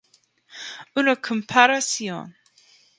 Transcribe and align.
Una 0.95 1.15
comparación". 1.21 2.35